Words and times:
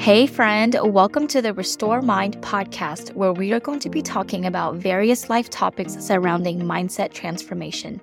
Hey, 0.00 0.26
friend, 0.26 0.78
welcome 0.82 1.26
to 1.26 1.42
the 1.42 1.52
Restored 1.52 2.04
Mind 2.04 2.40
podcast, 2.40 3.12
where 3.12 3.34
we 3.34 3.52
are 3.52 3.60
going 3.60 3.80
to 3.80 3.90
be 3.90 4.00
talking 4.00 4.46
about 4.46 4.76
various 4.76 5.28
life 5.28 5.50
topics 5.50 5.92
surrounding 6.02 6.60
mindset 6.60 7.12
transformation. 7.12 8.00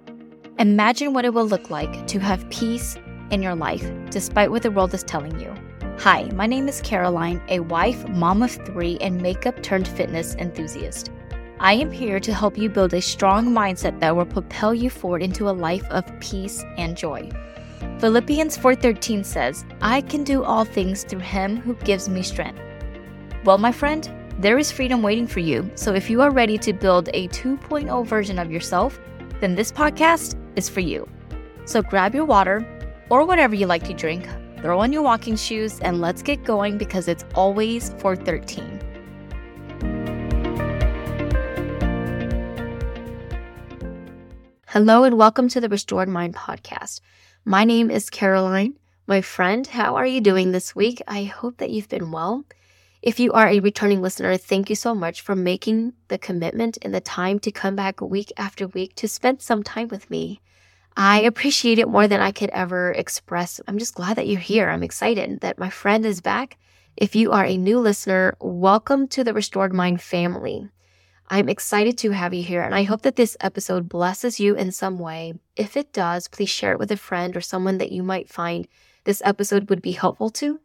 Imagine 0.60 1.14
what 1.14 1.26
it 1.26 1.34
will 1.34 1.48
look 1.48 1.72
like 1.72 2.06
to 2.06 2.20
have 2.20 2.48
peace 2.52 2.98
in 3.32 3.42
your 3.42 3.56
life, 3.56 3.92
despite 4.12 4.52
what 4.52 4.62
the 4.62 4.70
world 4.70 4.94
is 4.94 5.02
telling 5.02 5.40
you. 5.40 5.52
Hi, 5.98 6.26
my 6.36 6.46
name 6.46 6.68
is 6.68 6.82
Caroline, 6.82 7.42
a 7.48 7.62
wife, 7.62 8.08
mom 8.10 8.44
of 8.44 8.52
three, 8.52 9.00
and 9.00 9.20
makeup 9.20 9.64
turned 9.64 9.88
fitness 9.88 10.36
enthusiast. 10.36 11.10
I 11.60 11.74
am 11.74 11.92
here 11.92 12.20
to 12.20 12.32
help 12.32 12.60
you 12.60 12.70
build 12.70 12.94
a 12.94 13.02
strong 13.02 13.48
mindset 13.48 14.00
that 14.02 14.16
will 14.16 14.28
propel 14.28 14.72
you 14.72 14.92
forward 14.92 15.24
into 15.24 15.50
a 15.50 15.58
life 15.66 15.86
of 15.90 16.06
peace 16.20 16.64
and 16.78 16.96
joy. 16.96 17.28
Philippians 18.00 18.56
4:13 18.58 19.24
says, 19.24 19.66
"I 19.82 20.02
can 20.02 20.24
do 20.24 20.44
all 20.44 20.64
things 20.64 21.04
through 21.04 21.22
him 21.22 21.58
who 21.58 21.74
gives 21.74 22.08
me 22.08 22.22
strength." 22.22 22.62
Well, 23.44 23.58
my 23.58 23.72
friend, 23.72 24.08
there 24.38 24.60
is 24.60 24.72
freedom 24.72 25.02
waiting 25.02 25.26
for 25.26 25.40
you. 25.40 25.68
So 25.74 25.96
if 25.96 26.08
you 26.08 26.22
are 26.22 26.30
ready 26.30 26.60
to 26.60 26.74
build 26.74 27.10
a 27.16 27.28
2.0 27.30 28.04
version 28.04 28.38
of 28.38 28.52
yourself, 28.52 29.00
then 29.42 29.56
this 29.56 29.72
podcast 29.72 30.36
is 30.56 30.70
for 30.70 30.80
you. 30.80 31.10
So 31.66 31.82
grab 31.82 32.14
your 32.14 32.26
water 32.26 32.64
or 33.10 33.26
whatever 33.26 33.56
you 33.56 33.66
like 33.66 33.86
to 33.88 33.96
drink, 33.96 34.28
throw 34.62 34.80
on 34.80 34.94
your 34.94 35.02
walking 35.02 35.36
shoes 35.36 35.80
and 35.80 36.00
let's 36.00 36.22
get 36.22 36.44
going 36.44 36.78
because 36.78 37.08
it's 37.08 37.26
always 37.34 37.96
413. 37.98 38.80
Hello 44.68 45.04
and 45.04 45.18
welcome 45.18 45.50
to 45.50 45.60
the 45.60 45.70
Restored 45.70 46.10
Mind 46.10 46.36
podcast. 46.36 47.02
My 47.50 47.64
name 47.64 47.90
is 47.90 48.10
Caroline. 48.10 48.74
My 49.08 49.22
friend, 49.22 49.66
how 49.66 49.96
are 49.96 50.06
you 50.06 50.20
doing 50.20 50.52
this 50.52 50.76
week? 50.76 51.02
I 51.08 51.24
hope 51.24 51.60
that 51.60 51.70
you've 51.70 51.88
been 51.88 52.12
well. 52.12 52.44
If 53.02 53.22
you 53.22 53.32
are 53.32 53.48
a 53.48 53.62
returning 53.62 54.02
listener, 54.02 54.36
thank 54.36 54.70
you 54.70 54.76
so 54.76 54.94
much 54.94 55.22
for 55.22 55.34
making 55.34 55.94
the 56.10 56.18
commitment 56.18 56.78
and 56.82 56.94
the 56.94 57.00
time 57.00 57.40
to 57.40 57.52
come 57.54 57.74
back 57.74 58.02
week 58.02 58.34
after 58.36 58.68
week 58.68 58.96
to 58.96 59.08
spend 59.08 59.42
some 59.42 59.64
time 59.64 59.88
with 59.88 60.12
me. 60.12 60.42
I 60.98 61.22
appreciate 61.22 61.80
it 61.80 61.88
more 61.88 62.06
than 62.06 62.20
I 62.20 62.34
could 62.34 62.50
ever 62.50 62.92
express. 62.92 63.62
I'm 63.66 63.78
just 63.78 63.96
glad 63.96 64.18
that 64.18 64.28
you're 64.28 64.42
here. 64.42 64.70
I'm 64.70 64.84
excited 64.84 65.40
that 65.40 65.58
my 65.58 65.70
friend 65.70 66.06
is 66.06 66.20
back. 66.20 66.58
If 66.98 67.16
you 67.16 67.32
are 67.32 67.46
a 67.46 67.56
new 67.56 67.80
listener, 67.80 68.36
welcome 68.42 69.08
to 69.08 69.24
the 69.24 69.34
Restored 69.34 69.74
Mind 69.74 70.02
family. 70.02 70.68
I'm 71.30 71.50
excited 71.50 71.98
to 72.00 72.12
have 72.12 72.34
you 72.34 72.42
here, 72.42 72.62
and 72.62 72.74
I 72.74 72.84
hope 72.84 73.02
that 73.02 73.18
this 73.18 73.36
episode 73.42 73.90
blesses 73.90 74.40
you 74.40 74.56
in 74.56 74.72
some 74.72 74.98
way. 74.98 75.34
If 75.58 75.76
it 75.76 75.92
does, 75.92 76.30
please 76.30 76.50
share 76.50 76.72
it 76.72 76.80
with 76.80 76.92
a 76.92 76.98
friend 76.98 77.36
or 77.36 77.42
someone 77.42 77.80
that 77.80 77.92
you 77.92 78.02
might 78.02 78.30
find 78.30 78.66
this 79.04 79.22
episode 79.26 79.70
would 79.70 79.82
be 79.82 79.92
helpful 79.92 80.30
to. 80.32 80.62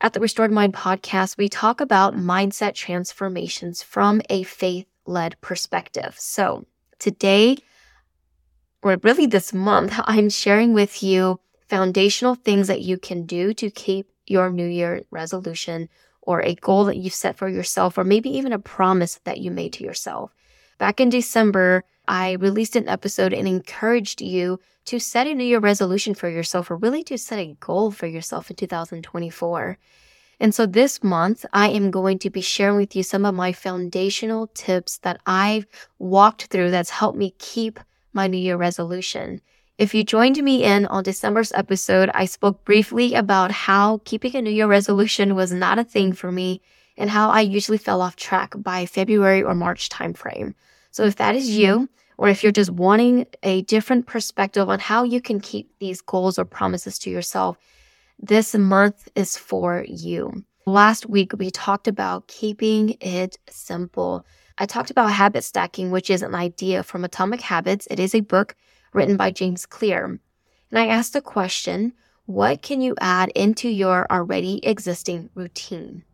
At 0.00 0.14
the 0.14 0.20
Restored 0.20 0.52
Mind 0.52 0.72
podcast, 0.72 1.36
we 1.36 1.50
talk 1.50 1.82
about 1.82 2.16
mindset 2.16 2.74
transformations 2.74 3.82
from 3.82 4.22
a 4.30 4.42
faith 4.42 4.86
led 5.04 5.38
perspective. 5.42 6.14
So 6.16 6.64
today, 6.98 7.58
or 8.82 8.96
really 9.02 9.26
this 9.26 9.52
month, 9.52 9.92
I'm 10.04 10.30
sharing 10.30 10.72
with 10.72 11.02
you 11.02 11.40
foundational 11.68 12.36
things 12.36 12.68
that 12.68 12.80
you 12.80 12.96
can 12.96 13.26
do 13.26 13.52
to 13.54 13.70
keep 13.70 14.10
your 14.26 14.50
New 14.50 14.66
Year 14.66 15.02
resolution 15.10 15.90
or 16.28 16.42
a 16.42 16.54
goal 16.56 16.84
that 16.84 16.98
you've 16.98 17.14
set 17.14 17.38
for 17.38 17.48
yourself, 17.48 17.96
or 17.96 18.04
maybe 18.04 18.28
even 18.28 18.52
a 18.52 18.58
promise 18.58 19.18
that 19.24 19.38
you 19.38 19.50
made 19.50 19.72
to 19.72 19.82
yourself. 19.82 20.30
Back 20.76 21.00
in 21.00 21.08
December, 21.08 21.84
I 22.06 22.32
released 22.32 22.76
an 22.76 22.86
episode 22.86 23.32
and 23.32 23.48
encouraged 23.48 24.20
you 24.20 24.60
to 24.84 24.98
set 24.98 25.26
a 25.26 25.32
New 25.32 25.44
Year 25.44 25.58
resolution 25.58 26.14
for 26.14 26.28
yourself, 26.28 26.70
or 26.70 26.76
really 26.76 27.02
to 27.04 27.16
set 27.16 27.38
a 27.38 27.56
goal 27.60 27.90
for 27.90 28.06
yourself 28.06 28.50
in 28.50 28.56
2024. 28.56 29.78
And 30.38 30.54
so 30.54 30.66
this 30.66 31.02
month, 31.02 31.46
I 31.54 31.70
am 31.70 31.90
going 31.90 32.18
to 32.18 32.28
be 32.28 32.42
sharing 32.42 32.76
with 32.76 32.94
you 32.94 33.02
some 33.02 33.24
of 33.24 33.34
my 33.34 33.54
foundational 33.54 34.48
tips 34.48 34.98
that 34.98 35.22
I've 35.24 35.66
walked 35.98 36.48
through 36.48 36.72
that's 36.72 36.90
helped 36.90 37.16
me 37.16 37.36
keep 37.38 37.80
my 38.12 38.26
New 38.26 38.36
Year 38.36 38.58
resolution. 38.58 39.40
If 39.78 39.94
you 39.94 40.02
joined 40.02 40.42
me 40.42 40.64
in 40.64 40.86
on 40.86 41.04
December's 41.04 41.52
episode, 41.52 42.10
I 42.12 42.24
spoke 42.24 42.64
briefly 42.64 43.14
about 43.14 43.52
how 43.52 44.00
keeping 44.04 44.34
a 44.34 44.42
New 44.42 44.50
Year 44.50 44.66
resolution 44.66 45.36
was 45.36 45.52
not 45.52 45.78
a 45.78 45.84
thing 45.84 46.12
for 46.12 46.32
me 46.32 46.60
and 46.96 47.08
how 47.08 47.30
I 47.30 47.42
usually 47.42 47.78
fell 47.78 48.02
off 48.02 48.16
track 48.16 48.54
by 48.56 48.86
February 48.86 49.40
or 49.40 49.54
March 49.54 49.88
timeframe. 49.88 50.54
So 50.90 51.04
if 51.04 51.14
that 51.16 51.36
is 51.36 51.48
you, 51.48 51.88
or 52.16 52.28
if 52.28 52.42
you're 52.42 52.50
just 52.50 52.72
wanting 52.72 53.26
a 53.44 53.62
different 53.62 54.08
perspective 54.08 54.68
on 54.68 54.80
how 54.80 55.04
you 55.04 55.20
can 55.20 55.38
keep 55.38 55.70
these 55.78 56.00
goals 56.00 56.40
or 56.40 56.44
promises 56.44 56.98
to 56.98 57.10
yourself, 57.10 57.56
this 58.18 58.56
month 58.56 59.08
is 59.14 59.36
for 59.36 59.84
you. 59.86 60.44
Last 60.66 61.08
week, 61.08 61.34
we 61.38 61.52
talked 61.52 61.86
about 61.86 62.26
keeping 62.26 62.96
it 63.00 63.38
simple. 63.48 64.26
I 64.58 64.66
talked 64.66 64.90
about 64.90 65.12
habit 65.12 65.44
stacking, 65.44 65.92
which 65.92 66.10
is 66.10 66.22
an 66.22 66.34
idea 66.34 66.82
from 66.82 67.04
Atomic 67.04 67.42
Habits. 67.42 67.86
It 67.92 68.00
is 68.00 68.12
a 68.12 68.20
book 68.20 68.56
written 68.92 69.16
by 69.16 69.30
James 69.30 69.66
Clear. 69.66 70.04
And 70.70 70.78
I 70.78 70.86
asked 70.86 71.12
the 71.12 71.20
question, 71.20 71.92
what 72.26 72.60
can 72.60 72.80
you 72.80 72.94
add 73.00 73.30
into 73.30 73.68
your 73.68 74.06
already 74.10 74.64
existing 74.64 75.30
routine? 75.34 76.04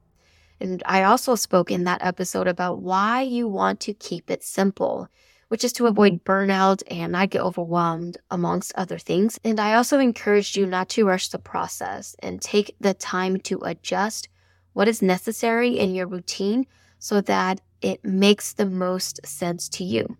And 0.60 0.82
I 0.86 1.02
also 1.02 1.34
spoke 1.34 1.70
in 1.70 1.84
that 1.84 2.04
episode 2.04 2.46
about 2.46 2.80
why 2.80 3.22
you 3.22 3.48
want 3.48 3.80
to 3.80 3.92
keep 3.92 4.30
it 4.30 4.44
simple, 4.44 5.08
which 5.48 5.64
is 5.64 5.72
to 5.74 5.86
avoid 5.86 6.24
burnout 6.24 6.82
and 6.88 7.12
not 7.12 7.30
get 7.30 7.42
overwhelmed, 7.42 8.16
amongst 8.30 8.72
other 8.76 8.98
things. 8.98 9.38
And 9.44 9.58
I 9.58 9.74
also 9.74 9.98
encouraged 9.98 10.56
you 10.56 10.66
not 10.66 10.88
to 10.90 11.04
rush 11.04 11.28
the 11.28 11.38
process 11.38 12.14
and 12.20 12.40
take 12.40 12.76
the 12.80 12.94
time 12.94 13.38
to 13.40 13.58
adjust 13.64 14.28
what 14.72 14.88
is 14.88 15.02
necessary 15.02 15.78
in 15.78 15.94
your 15.94 16.06
routine 16.06 16.66
so 16.98 17.20
that 17.22 17.60
it 17.82 18.04
makes 18.04 18.52
the 18.52 18.66
most 18.66 19.20
sense 19.26 19.68
to 19.70 19.84
you. 19.84 20.16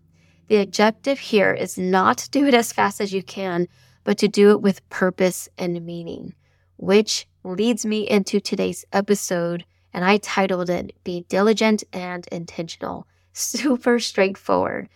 The 0.48 0.56
objective 0.56 1.18
here 1.18 1.52
is 1.52 1.78
not 1.78 2.18
to 2.18 2.30
do 2.30 2.46
it 2.46 2.54
as 2.54 2.72
fast 2.72 3.00
as 3.00 3.12
you 3.12 3.22
can, 3.22 3.66
but 4.04 4.18
to 4.18 4.28
do 4.28 4.50
it 4.50 4.60
with 4.60 4.88
purpose 4.90 5.48
and 5.56 5.84
meaning, 5.84 6.34
which 6.76 7.26
leads 7.42 7.86
me 7.86 8.08
into 8.08 8.40
today's 8.40 8.84
episode. 8.92 9.64
And 9.92 10.04
I 10.04 10.18
titled 10.18 10.68
it 10.68 10.94
Be 11.02 11.24
Diligent 11.28 11.84
and 11.92 12.26
Intentional. 12.30 13.06
Super 13.32 13.98
straightforward. 13.98 14.88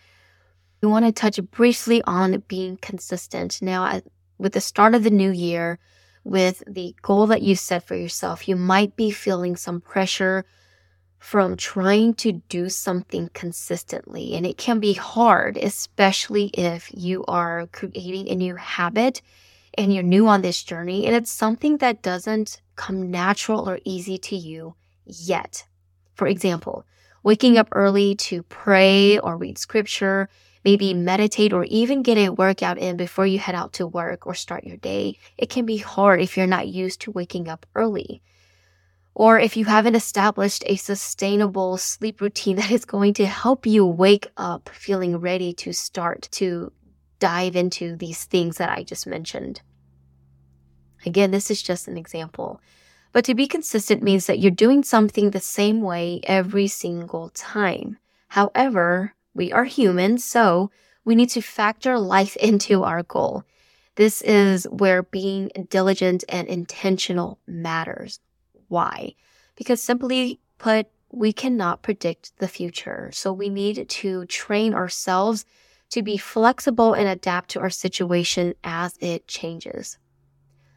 We 0.82 0.88
want 0.88 1.06
to 1.06 1.12
touch 1.12 1.41
briefly 1.50 2.03
on 2.03 2.42
being 2.47 2.76
consistent. 2.76 3.60
Now, 3.62 4.00
with 4.37 4.53
the 4.53 4.60
start 4.60 4.94
of 4.94 5.03
the 5.03 5.10
new 5.10 5.31
year, 5.31 5.78
with 6.25 6.62
the 6.66 6.94
goal 7.00 7.26
that 7.28 7.42
you 7.42 7.56
set 7.56 7.84
for 7.84 7.97
yourself, 7.97 8.48
you 8.48 8.54
might 8.54 8.97
be 8.97 9.10
feeling 9.10 9.56
some 9.56 9.81
pressure 9.81 10.44
from 11.19 11.56
trying 11.56 12.15
to 12.15 12.33
do 12.33 12.69
something 12.69 13.31
consistently. 13.34 14.34
And 14.34 14.47
it 14.47 14.56
can 14.56 14.81
be 14.81 14.95
hard, 14.95 15.56
especially 15.56 16.47
if 16.55 16.91
you 16.95 17.25
are 17.27 17.67
creating 17.73 18.29
a 18.29 18.37
new 18.37 18.56
habit 18.56 19.21
and 19.77 19.93
you're 19.93 20.03
new 20.03 20.27
on 20.29 20.43
this 20.43 20.62
journey 20.62 21.06
and 21.06 21.15
it's 21.15 21.31
something 21.31 21.79
that 21.79 22.03
doesn't 22.03 22.61
come 22.77 23.11
natural 23.11 23.69
or 23.69 23.81
easy 23.84 24.19
to 24.19 24.37
you 24.37 24.75
yet. 25.05 25.67
For 26.15 26.27
example, 26.27 26.84
waking 27.23 27.59
up 27.59 27.69
early 27.73 28.15
to 28.17 28.43
pray 28.45 29.19
or 29.19 29.37
read 29.37 29.59
scripture, 29.59 30.29
maybe 30.65 30.95
meditate 30.95 31.53
or 31.53 31.65
even 31.65 32.03
get 32.03 32.19
a 32.19 32.31
workout 32.31 32.79
in 32.79 32.97
before 32.97 33.27
you 33.27 33.39
head 33.39 33.55
out 33.55 33.73
to 33.75 33.87
work 33.87 34.27
or 34.27 34.35
start 34.35 34.65
your 34.65 34.77
day. 34.77 35.19
It 35.37 35.50
can 35.50 35.67
be 35.67 35.79
hard 35.79 36.21
if 36.21 36.37
you're 36.37 36.47
not 36.47 36.69
used 36.69 37.00
to 37.03 37.11
waking 37.11 37.49
up 37.49 37.67
early 37.75 38.23
or 39.19 39.37
if 39.41 39.56
you 39.56 39.65
haven't 39.65 39.97
established 39.97 40.62
a 40.67 40.77
sustainable 40.77 41.77
sleep 41.77 42.21
routine 42.21 42.55
that 42.55 42.71
is 42.71 42.84
going 42.84 43.12
to 43.12 43.27
help 43.27 43.67
you 43.67 43.84
wake 43.84 44.29
up 44.37 44.71
feeling 44.73 45.17
ready 45.17 45.53
to 45.53 45.73
start 45.73 46.29
to 46.31 46.73
dive 47.19 47.56
into 47.56 47.97
these 47.97 48.25
things 48.26 48.59
that 48.59 48.70
I 48.70 48.85
just 48.85 49.09
mentioned. 49.09 49.61
Again, 51.05 51.32
this 51.32 51.50
is 51.50 51.61
just 51.61 51.88
an 51.88 51.99
example. 51.99 52.61
But 53.12 53.25
to 53.25 53.35
be 53.35 53.49
consistent 53.49 54.05
means 54.05 54.26
that 54.26 54.38
you're 54.38 54.53
doing 54.53 54.85
something 54.85 55.32
the 55.32 55.41
same 55.41 55.82
way 55.82 56.21
every 56.23 56.69
single 56.69 57.31
time. 57.31 57.99
However, 58.29 59.14
we 59.35 59.50
are 59.53 59.64
humans, 59.64 60.25
so 60.25 60.71
we 61.05 61.17
need 61.17 61.31
to 61.31 61.41
factor 61.41 61.99
life 61.99 62.37
into 62.50 62.85
our 62.85 63.03
goal. 63.03 63.43
This 63.97 64.23
is 64.23 64.62
where 64.71 65.03
being 65.03 65.50
diligent 65.71 66.23
and 66.29 66.47
intentional 66.47 67.41
matters. 67.49 68.21
Why? 68.69 69.15
Because 69.56 69.82
simply 69.82 70.41
put, 70.59 70.87
we 71.11 71.32
cannot 71.32 71.82
predict 71.82 72.32
the 72.38 72.49
future. 72.49 73.11
So 73.12 73.32
we 73.32 73.49
need 73.49 73.88
to 73.88 74.26
train 74.26 74.75
ourselves 74.75 75.44
to 75.91 76.03
be 76.03 76.17
flexible 76.17 76.93
and 76.93 77.09
adapt 77.09 77.50
to 77.50 77.61
our 77.61 77.70
situation 77.70 78.55
as 78.62 78.97
it 79.00 79.26
changes. 79.26 79.99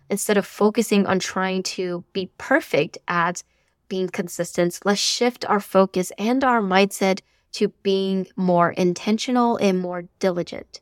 Instead 0.10 0.38
of 0.38 0.46
focusing 0.46 1.06
on 1.06 1.20
trying 1.20 1.64
to 1.64 2.04
be 2.14 2.32
perfect 2.38 2.98
at 3.08 3.44
being 3.88 4.08
consistent, 4.08 4.80
let's 4.86 5.00
shift 5.00 5.46
our 5.46 5.60
focus 5.60 6.12
and 6.18 6.44
our 6.44 6.62
mindset 6.62 7.22
to 7.54 7.70
being 7.84 8.28
more 8.36 8.72
intentional 8.72 9.58
and 9.58 9.80
more 9.80 10.06
diligent. 10.20 10.80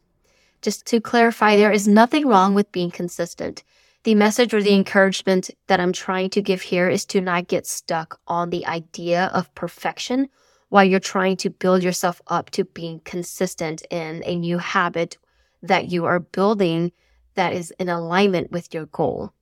Just 0.62 0.86
to 0.88 1.00
clarify, 1.00 1.56
there 1.56 1.72
is 1.72 1.88
nothing 1.88 2.28
wrong 2.28 2.54
with 2.54 2.72
being 2.72 2.92
consistent. 2.92 3.64
The 4.04 4.16
message 4.16 4.54
or 4.54 4.63
the 4.63 4.74
encouragement 4.74 5.50
that 5.68 5.81
I'm 5.81 5.92
trying 5.92 6.30
to 6.30 6.42
give 6.42 6.62
here 6.62 6.88
is 6.88 7.06
to 7.07 7.19
not 7.19 7.48
get 7.48 7.68
stuck 7.68 8.18
on 8.28 8.50
the 8.50 8.66
idea 8.66 9.25
of 9.34 9.54
perfection 9.56 10.30
while 10.69 10.86
you're 10.86 11.01
trying 11.01 11.36
to 11.38 11.50
build 11.50 11.84
yourself 11.84 12.22
up 12.28 12.50
to 12.51 12.63
being 12.63 13.01
consistent 13.04 13.84
in 13.90 14.24
a 14.25 14.38
new 14.38 14.57
habit 14.57 15.18
that 15.62 15.90
you 15.90 16.06
are 16.06 16.22
building 16.22 16.94
that 17.36 17.51
is 17.51 17.72
in 17.72 17.90
alignment 17.90 18.51
with 18.51 18.74
your 18.74 18.86
goal. 18.86 19.34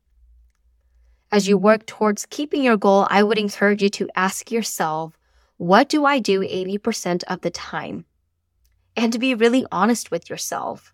As 1.32 1.48
you 1.48 1.58
work 1.58 1.86
towards 1.86 2.26
keeping 2.26 2.64
your 2.64 2.78
goal, 2.78 3.06
I 3.12 3.22
would 3.22 3.38
encourage 3.38 3.84
you 3.84 3.90
to 3.90 4.10
ask 4.16 4.50
yourself, 4.50 5.20
what 5.58 5.88
do 5.88 6.06
I 6.06 6.18
do 6.18 6.42
80% 6.42 7.24
of 7.26 7.42
the 7.42 7.52
time? 7.52 8.06
And 8.96 9.14
to 9.14 9.20
be 9.20 9.36
really 9.36 9.68
honest 9.72 10.10
with 10.10 10.32
yourself. 10.32 10.94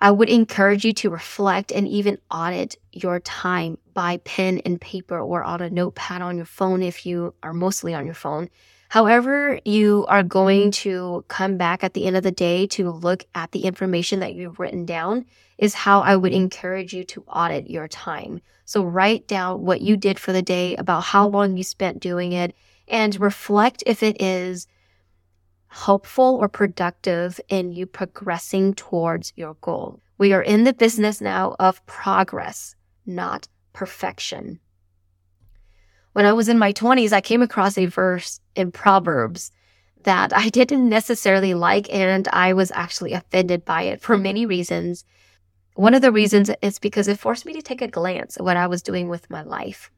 I 0.00 0.10
would 0.10 0.28
encourage 0.28 0.84
you 0.84 0.92
to 0.94 1.10
reflect 1.10 1.72
and 1.72 1.88
even 1.88 2.18
audit 2.30 2.76
your 2.92 3.20
time 3.20 3.78
by 3.94 4.18
pen 4.18 4.60
and 4.64 4.80
paper 4.80 5.18
or 5.18 5.42
on 5.42 5.62
a 5.62 5.70
notepad 5.70 6.20
on 6.20 6.36
your 6.36 6.46
phone 6.46 6.82
if 6.82 7.06
you 7.06 7.34
are 7.42 7.54
mostly 7.54 7.94
on 7.94 8.04
your 8.04 8.14
phone. 8.14 8.50
However, 8.88 9.58
you 9.64 10.04
are 10.08 10.22
going 10.22 10.70
to 10.72 11.24
come 11.28 11.56
back 11.56 11.82
at 11.82 11.94
the 11.94 12.06
end 12.06 12.16
of 12.16 12.22
the 12.22 12.30
day 12.30 12.66
to 12.68 12.90
look 12.90 13.24
at 13.34 13.52
the 13.52 13.64
information 13.64 14.20
that 14.20 14.34
you've 14.34 14.60
written 14.60 14.84
down 14.84 15.26
is 15.58 15.74
how 15.74 16.00
I 16.00 16.14
would 16.14 16.32
encourage 16.32 16.92
you 16.92 17.02
to 17.04 17.24
audit 17.26 17.70
your 17.70 17.88
time. 17.88 18.42
So 18.64 18.84
write 18.84 19.26
down 19.26 19.62
what 19.62 19.80
you 19.80 19.96
did 19.96 20.18
for 20.18 20.32
the 20.32 20.42
day, 20.42 20.76
about 20.76 21.04
how 21.04 21.26
long 21.28 21.56
you 21.56 21.64
spent 21.64 22.00
doing 22.00 22.32
it, 22.32 22.54
and 22.86 23.18
reflect 23.20 23.82
if 23.86 24.02
it 24.02 24.20
is 24.20 24.66
helpful 25.68 26.38
or 26.40 26.48
productive 26.48 27.40
in 27.48 27.72
you 27.72 27.86
progressing 27.86 28.74
towards 28.74 29.32
your 29.36 29.54
goal. 29.60 30.00
We 30.18 30.32
are 30.32 30.42
in 30.42 30.64
the 30.64 30.72
business 30.72 31.20
now 31.20 31.56
of 31.58 31.84
progress, 31.86 32.74
not 33.04 33.48
perfection. 33.72 34.60
When 36.12 36.24
I 36.24 36.32
was 36.32 36.48
in 36.48 36.58
my 36.58 36.72
20s, 36.72 37.12
I 37.12 37.20
came 37.20 37.42
across 37.42 37.76
a 37.76 37.86
verse 37.86 38.40
in 38.54 38.72
Proverbs 38.72 39.52
that 40.04 40.32
I 40.34 40.48
didn't 40.48 40.88
necessarily 40.88 41.52
like, 41.52 41.92
and 41.92 42.26
I 42.28 42.54
was 42.54 42.70
actually 42.70 43.12
offended 43.12 43.64
by 43.64 43.82
it 43.82 44.00
for 44.00 44.16
many 44.16 44.46
reasons. 44.46 45.04
One 45.74 45.92
of 45.92 46.00
the 46.00 46.12
reasons 46.12 46.50
is 46.62 46.78
because 46.78 47.06
it 47.06 47.18
forced 47.18 47.44
me 47.44 47.52
to 47.52 47.60
take 47.60 47.82
a 47.82 47.88
glance 47.88 48.38
at 48.38 48.44
what 48.44 48.56
I 48.56 48.66
was 48.66 48.80
doing 48.80 49.10
with 49.10 49.28
my 49.28 49.42
life. 49.42 49.90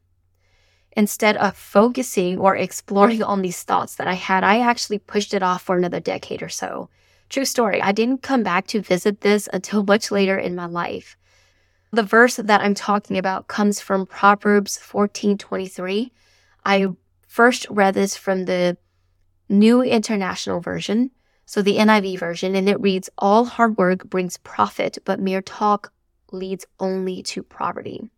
Instead 0.99 1.37
of 1.37 1.55
focusing 1.55 2.37
or 2.37 2.57
exploring 2.57 3.23
on 3.23 3.41
these 3.41 3.63
thoughts 3.63 3.95
that 3.95 4.05
I 4.05 4.15
had, 4.15 4.43
I 4.43 4.59
actually 4.59 4.99
pushed 4.99 5.33
it 5.33 5.41
off 5.41 5.61
for 5.61 5.77
another 5.77 6.01
decade 6.01 6.43
or 6.43 6.49
so. 6.49 6.89
True 7.29 7.45
story, 7.45 7.81
I 7.81 7.93
didn't 7.93 8.21
come 8.21 8.43
back 8.43 8.67
to 8.67 8.81
visit 8.81 9.21
this 9.21 9.47
until 9.53 9.85
much 9.85 10.11
later 10.11 10.37
in 10.37 10.55
my 10.55 10.65
life. 10.65 11.15
The 11.93 12.03
verse 12.03 12.35
that 12.35 12.59
I'm 12.59 12.73
talking 12.73 13.17
about 13.17 13.47
comes 13.47 13.79
from 13.79 14.07
Proverbs 14.07 14.77
14:23. 14.77 16.11
I 16.65 16.87
first 17.25 17.65
read 17.69 17.93
this 17.93 18.17
from 18.17 18.43
the 18.43 18.75
New 19.47 19.81
International 19.81 20.59
Version, 20.59 21.11
so 21.45 21.61
the 21.61 21.77
NIV 21.77 22.19
version, 22.19 22.55
and 22.55 22.67
it 22.67 22.81
reads, 22.81 23.09
All 23.17 23.45
hard 23.45 23.77
work 23.77 24.09
brings 24.09 24.35
profit, 24.35 24.97
but 25.05 25.21
mere 25.21 25.41
talk 25.41 25.93
leads 26.33 26.65
only 26.77 27.23
to 27.23 27.41
poverty. 27.41 28.09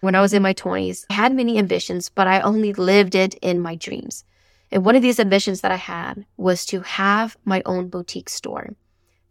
When 0.00 0.14
I 0.14 0.20
was 0.22 0.32
in 0.32 0.42
my 0.42 0.54
20s, 0.54 1.04
I 1.10 1.14
had 1.14 1.34
many 1.34 1.58
ambitions, 1.58 2.08
but 2.08 2.26
I 2.26 2.40
only 2.40 2.72
lived 2.72 3.14
it 3.14 3.34
in 3.42 3.60
my 3.60 3.74
dreams. 3.74 4.24
And 4.70 4.84
one 4.84 4.96
of 4.96 5.02
these 5.02 5.20
ambitions 5.20 5.60
that 5.60 5.72
I 5.72 5.76
had 5.76 6.24
was 6.36 6.64
to 6.66 6.80
have 6.80 7.36
my 7.44 7.62
own 7.66 7.88
boutique 7.88 8.30
store. 8.30 8.74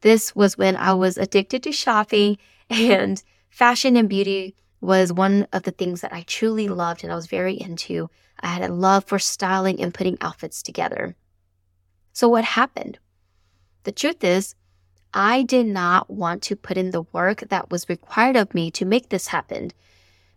This 0.02 0.36
was 0.36 0.58
when 0.58 0.76
I 0.76 0.94
was 0.94 1.18
addicted 1.18 1.64
to 1.64 1.72
shopping 1.72 2.38
and 2.70 3.22
fashion 3.50 3.98
and 3.98 4.08
beauty 4.08 4.56
was 4.82 5.12
one 5.12 5.48
of 5.52 5.64
the 5.64 5.72
things 5.72 6.02
that 6.02 6.14
I 6.14 6.22
truly 6.22 6.68
loved 6.68 7.04
and 7.04 7.12
I 7.12 7.16
was 7.16 7.28
very 7.28 7.56
into. 7.56 8.10
I 8.40 8.48
had 8.48 8.70
a 8.70 8.74
love 8.74 9.06
for 9.06 9.20
styling 9.20 9.82
and 9.82 9.94
putting 9.94 10.18
outfits 10.22 10.62
together. 10.62 11.16
So 12.14 12.30
what 12.30 12.44
happened? 12.44 13.00
The 13.84 13.92
truth 13.92 14.24
is, 14.24 14.56
I 15.14 15.42
did 15.42 15.66
not 15.66 16.10
want 16.10 16.44
to 16.44 16.56
put 16.56 16.78
in 16.78 16.92
the 16.92 17.02
work 17.12 17.44
that 17.50 17.72
was 17.72 17.90
required 17.90 18.36
of 18.36 18.54
me 18.54 18.70
to 18.72 18.86
make 18.86 19.10
this 19.10 19.28
happen 19.28 19.72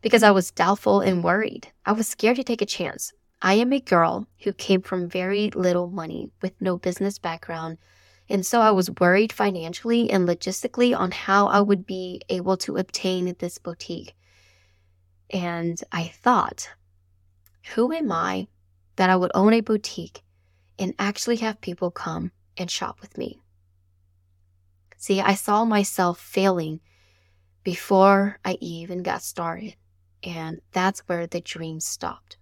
because 0.02 0.22
I 0.22 0.30
was 0.30 0.50
doubtful 0.50 1.00
and 1.00 1.24
worried. 1.24 1.68
I 1.86 1.92
was 1.92 2.08
scared 2.08 2.36
to 2.36 2.44
take 2.44 2.60
a 2.60 2.66
chance. 2.66 3.12
I 3.40 3.54
am 3.54 3.72
a 3.72 3.80
girl 3.80 4.26
who 4.40 4.52
came 4.52 4.82
from 4.82 5.08
very 5.08 5.50
little 5.50 5.88
money 5.88 6.30
with 6.42 6.52
no 6.60 6.76
business 6.76 7.18
background. 7.18 7.78
And 8.28 8.44
so 8.44 8.60
I 8.60 8.70
was 8.70 8.90
worried 9.00 9.32
financially 9.32 10.10
and 10.10 10.28
logistically 10.28 10.96
on 10.96 11.10
how 11.10 11.46
I 11.46 11.60
would 11.60 11.86
be 11.86 12.20
able 12.28 12.56
to 12.58 12.76
obtain 12.76 13.34
this 13.38 13.58
boutique. 13.58 14.14
And 15.30 15.80
I 15.90 16.04
thought, 16.04 16.68
who 17.74 17.92
am 17.92 18.12
I 18.12 18.48
that 18.96 19.10
I 19.10 19.16
would 19.16 19.32
own 19.34 19.52
a 19.54 19.60
boutique 19.60 20.22
and 20.78 20.94
actually 20.98 21.36
have 21.36 21.60
people 21.60 21.90
come 21.90 22.32
and 22.56 22.70
shop 22.70 23.00
with 23.00 23.16
me. 23.16 23.40
See, 24.98 25.20
I 25.20 25.34
saw 25.34 25.64
myself 25.64 26.20
failing 26.20 26.80
before 27.64 28.38
I 28.44 28.58
even 28.60 29.02
got 29.02 29.22
started, 29.22 29.74
and 30.22 30.60
that's 30.72 31.00
where 31.00 31.26
the 31.26 31.40
dream 31.40 31.80
stopped. 31.80 32.36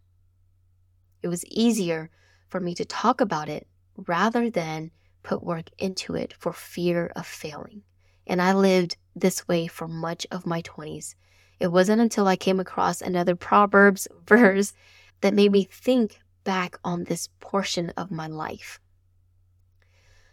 It 1.23 1.29
was 1.29 1.45
easier 1.47 2.11
for 2.49 2.61
me 2.61 2.75
to 2.75 2.85
talk 2.85 3.21
about 3.21 3.49
it 3.49 3.67
rather 3.97 4.51
than 4.51 4.91
put 5.23 5.43
work 5.43 5.71
into 5.79 6.15
it 6.15 6.35
for 6.39 6.53
fear 6.53 7.13
of 7.15 7.27
failing. 7.27 7.83
And 8.27 8.41
I 8.41 8.55
lived 8.55 8.97
this 9.15 9.47
way 9.47 9.67
for 9.67 9.89
much 9.89 10.27
of 10.31 10.47
my 10.47 10.63
20s. 10.63 11.15
It 11.59 11.69
wasn't 11.69 12.01
until 12.01 12.27
I 12.27 12.37
came 12.37 12.59
across 12.59 13.03
another 13.03 13.37
Proverbs 13.37 14.09
verse 14.27 14.73
that 15.21 15.35
made 15.35 15.53
me 15.53 15.65
think 15.65 16.21
back 16.45 16.79
on 16.83 17.05
this 17.05 17.29
portion 17.41 17.91
of 17.97 18.11
my 18.11 18.27
life. 18.27 18.81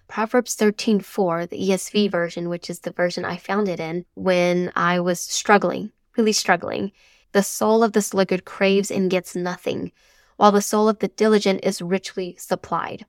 Proverbs 0.07 0.55
13:4, 0.55 1.49
the 1.49 1.57
ESV 1.69 2.09
version, 2.09 2.47
which 2.47 2.69
is 2.69 2.79
the 2.79 2.91
version 2.91 3.25
I 3.25 3.35
found 3.35 3.67
it 3.67 3.79
in 3.79 4.05
when 4.15 4.71
I 4.73 5.01
was 5.01 5.19
struggling, 5.19 5.91
really 6.15 6.31
struggling. 6.31 6.93
The 7.37 7.43
soul 7.43 7.83
of 7.83 7.93
the 7.93 8.01
sluggard 8.01 8.45
craves 8.45 8.89
and 8.89 9.11
gets 9.11 9.35
nothing, 9.35 9.91
while 10.37 10.51
the 10.51 10.59
soul 10.59 10.89
of 10.89 10.97
the 10.97 11.07
diligent 11.07 11.59
is 11.61 11.83
richly 11.83 12.35
supplied. 12.39 13.05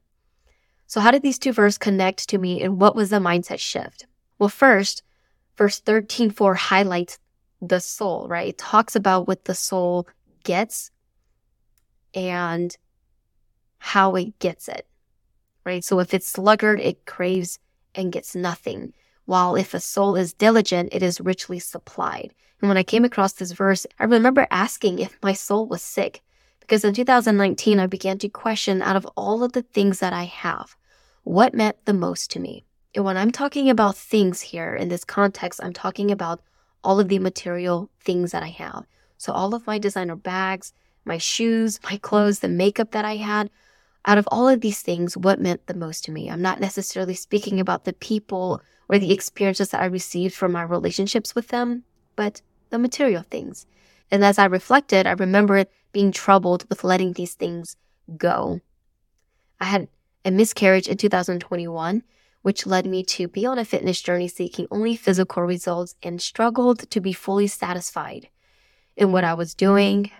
So 0.86 1.00
how 1.00 1.12
did 1.12 1.22
these 1.22 1.38
two 1.38 1.54
verses 1.54 1.78
connect 1.78 2.28
to 2.28 2.36
me 2.36 2.60
and 2.60 2.78
what 2.78 2.94
was 2.94 3.08
the 3.08 3.20
mindset 3.20 3.58
shift? 3.58 4.04
Well, 4.38 4.50
first, 4.50 5.02
verse 5.56 5.80
13:4 5.80 6.56
highlights 6.56 7.18
the 7.62 7.80
soul, 7.80 8.28
right? 8.28 8.48
It 8.48 8.58
talks 8.58 8.94
about 8.94 9.26
what 9.26 9.46
the 9.46 9.54
soul 9.54 10.06
gets 10.44 10.90
and 12.12 12.76
how 13.78 14.14
it 14.14 14.38
gets 14.40 14.68
it 14.68 14.86
right? 15.64 15.84
So 15.84 16.00
if 16.00 16.12
it's 16.12 16.28
sluggard, 16.28 16.80
it 16.80 17.06
craves 17.06 17.58
and 17.94 18.12
gets 18.12 18.34
nothing. 18.34 18.92
While 19.28 19.56
if 19.56 19.74
a 19.74 19.80
soul 19.80 20.16
is 20.16 20.32
diligent, 20.32 20.88
it 20.90 21.02
is 21.02 21.20
richly 21.20 21.58
supplied. 21.58 22.32
And 22.62 22.68
when 22.68 22.78
I 22.78 22.82
came 22.82 23.04
across 23.04 23.34
this 23.34 23.52
verse, 23.52 23.86
I 23.98 24.04
remember 24.04 24.46
asking 24.50 25.00
if 25.00 25.18
my 25.22 25.34
soul 25.34 25.66
was 25.66 25.82
sick. 25.82 26.22
Because 26.60 26.82
in 26.82 26.94
2019, 26.94 27.78
I 27.78 27.86
began 27.86 28.16
to 28.20 28.30
question 28.30 28.80
out 28.80 28.96
of 28.96 29.04
all 29.18 29.44
of 29.44 29.52
the 29.52 29.60
things 29.60 30.00
that 30.00 30.14
I 30.14 30.24
have, 30.24 30.78
what 31.24 31.52
meant 31.52 31.76
the 31.84 31.92
most 31.92 32.30
to 32.30 32.40
me. 32.40 32.64
And 32.94 33.04
when 33.04 33.18
I'm 33.18 33.30
talking 33.30 33.68
about 33.68 33.98
things 33.98 34.40
here 34.40 34.74
in 34.74 34.88
this 34.88 35.04
context, 35.04 35.60
I'm 35.62 35.74
talking 35.74 36.10
about 36.10 36.40
all 36.82 36.98
of 36.98 37.08
the 37.08 37.18
material 37.18 37.90
things 38.00 38.32
that 38.32 38.42
I 38.42 38.48
have. 38.48 38.86
So 39.18 39.34
all 39.34 39.54
of 39.54 39.66
my 39.66 39.78
designer 39.78 40.16
bags, 40.16 40.72
my 41.04 41.18
shoes, 41.18 41.80
my 41.84 41.98
clothes, 41.98 42.38
the 42.38 42.48
makeup 42.48 42.92
that 42.92 43.04
I 43.04 43.16
had, 43.16 43.50
out 44.06 44.16
of 44.16 44.26
all 44.30 44.48
of 44.48 44.62
these 44.62 44.80
things, 44.80 45.18
what 45.18 45.38
meant 45.38 45.66
the 45.66 45.74
most 45.74 46.06
to 46.06 46.12
me? 46.12 46.30
I'm 46.30 46.40
not 46.40 46.60
necessarily 46.60 47.12
speaking 47.12 47.60
about 47.60 47.84
the 47.84 47.92
people 47.92 48.62
or 48.88 48.98
the 48.98 49.12
experiences 49.12 49.70
that 49.70 49.82
I 49.82 49.86
received 49.86 50.34
from 50.34 50.52
my 50.52 50.62
relationships 50.62 51.34
with 51.34 51.48
them, 51.48 51.84
but 52.16 52.42
the 52.70 52.78
material 52.78 53.22
things. 53.22 53.66
And 54.10 54.24
as 54.24 54.38
I 54.38 54.46
reflected, 54.46 55.06
I 55.06 55.12
remember 55.12 55.66
being 55.92 56.12
troubled 56.12 56.64
with 56.68 56.84
letting 56.84 57.12
these 57.12 57.34
things 57.34 57.76
go. 58.16 58.60
I 59.60 59.66
had 59.66 59.88
a 60.24 60.30
miscarriage 60.30 60.88
in 60.88 60.96
2021, 60.96 62.02
which 62.42 62.66
led 62.66 62.86
me 62.86 63.02
to 63.02 63.28
be 63.28 63.44
on 63.44 63.58
a 63.58 63.64
fitness 63.64 64.00
journey 64.00 64.28
seeking 64.28 64.66
only 64.70 64.96
physical 64.96 65.42
results 65.42 65.94
and 66.02 66.20
struggled 66.22 66.90
to 66.90 67.00
be 67.00 67.12
fully 67.12 67.46
satisfied 67.46 68.28
in 68.96 69.12
what 69.12 69.24
I 69.24 69.34
was 69.34 69.54
doing. 69.54 70.10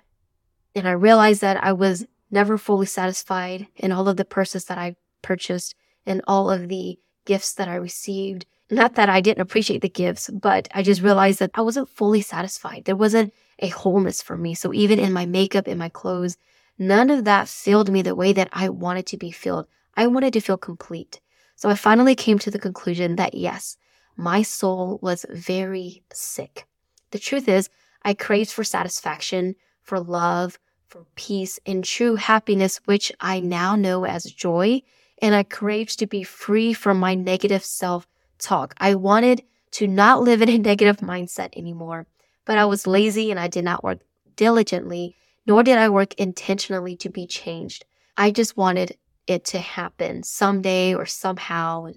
And 0.75 0.87
I 0.87 0.93
realized 0.93 1.41
that 1.41 1.63
I 1.63 1.73
was 1.73 2.07
never 2.31 2.59
fully 2.59 2.87
satisfied 2.87 3.67
in 3.77 3.93
all 3.93 4.09
of 4.09 4.17
the 4.17 4.25
purses 4.25 4.67
that 4.67 4.79
I 4.79 4.97
purchased 5.23 5.75
and 6.07 6.23
all 6.27 6.51
of 6.51 6.69
the 6.69 6.99
gifts 7.25 7.53
that 7.55 7.69
I 7.69 7.75
received. 7.75 8.47
Not 8.71 8.97
that 8.97 9.09
I 9.09 9.21
didn't 9.21 9.41
appreciate 9.41 9.81
the 9.81 9.89
gifts, 9.89 10.29
but 10.31 10.69
I 10.75 10.83
just 10.83 11.01
realized 11.01 11.39
that 11.39 11.51
I 11.55 11.63
wasn't 11.63 11.89
fully 11.89 12.21
satisfied. 12.21 12.85
There 12.85 12.97
wasn't 12.97 13.33
a 13.61 13.69
wholeness 13.69 14.21
for 14.21 14.37
me. 14.37 14.55
So 14.55 14.75
even 14.75 14.99
in 14.99 15.13
my 15.13 15.25
makeup, 15.25 15.67
in 15.67 15.79
my 15.79 15.89
clothes, 15.89 16.37
none 16.79 17.09
of 17.09 17.25
that 17.25 17.49
filled 17.49 17.91
me 17.91 18.03
the 18.03 18.15
way 18.15 18.33
that 18.35 18.51
I 18.53 18.69
wanted 18.69 19.07
to 19.07 19.17
be 19.17 19.31
filled. 19.31 19.67
I 19.97 20.07
wanted 20.07 20.35
to 20.35 20.41
feel 20.41 20.59
complete. 20.59 21.21
So 21.57 21.71
I 21.71 21.75
finally 21.75 22.15
came 22.15 22.39
to 22.41 22.51
the 22.51 22.59
conclusion 22.59 23.17
that 23.17 23.35
yes, 23.35 23.79
my 24.17 24.43
soul 24.43 24.99
was 25.01 25.25
very 25.31 26.03
sick. 26.13 26.67
The 27.11 27.19
truth 27.19 27.49
is, 27.49 27.71
I 28.03 28.15
craved 28.15 28.51
for 28.51 28.65
satisfaction, 28.65 29.57
for 29.83 29.99
love, 29.99 30.59
for 30.87 31.07
peace 31.17 31.59
and 31.67 31.83
true 31.85 32.17
happiness, 32.17 32.81
which 32.85 33.13
I 33.19 33.41
now 33.41 33.77
know 33.77 34.05
as 34.05 34.25
joy. 34.25 34.83
And 35.21 35.35
I 35.35 35.43
craved 35.43 35.99
to 35.99 36.07
be 36.07 36.23
free 36.23 36.75
from 36.75 36.99
my 36.99 37.15
negative 37.15 37.65
self 37.65 38.07
talk. 38.39 38.75
I 38.79 38.95
wanted 38.95 39.43
to 39.73 39.87
not 39.87 40.23
live 40.23 40.43
in 40.43 40.49
a 40.49 40.59
negative 40.71 40.99
mindset 40.99 41.57
anymore, 41.57 42.07
but 42.45 42.59
I 42.59 42.65
was 42.65 42.87
lazy 42.87 43.31
and 43.31 43.39
I 43.39 43.49
did 43.49 43.65
not 43.65 43.85
work 43.85 44.01
diligently, 44.37 45.17
nor 45.47 45.63
did 45.63 45.79
I 45.79 45.89
work 45.89 46.15
intentionally 46.15 46.97
to 46.97 47.09
be 47.09 47.27
changed. 47.27 47.85
I 48.17 48.31
just 48.31 48.57
wanted 48.57 48.97
it 49.27 49.45
to 49.47 49.59
happen 49.59 50.23
someday 50.23 50.95
or 50.95 51.07
somehow. 51.07 51.93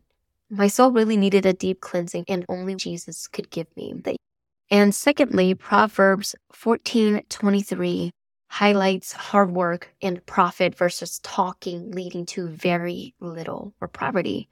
My 0.49 0.67
soul 0.67 0.91
really 0.91 1.17
needed 1.17 1.45
a 1.45 1.53
deep 1.53 1.79
cleansing 1.79 2.25
and 2.27 2.45
only 2.49 2.75
Jesus 2.75 3.27
could 3.27 3.49
give 3.49 3.67
me. 3.77 3.93
That. 4.03 4.17
And 4.69 4.93
secondly, 4.93 5.53
Proverbs 5.53 6.35
14:23 6.53 8.11
highlights 8.47 9.13
hard 9.13 9.51
work 9.51 9.93
and 10.01 10.25
profit 10.25 10.75
versus 10.75 11.19
talking 11.23 11.91
leading 11.91 12.25
to 12.25 12.49
very 12.49 13.15
little 13.21 13.73
or 13.79 13.87
poverty. 13.87 14.49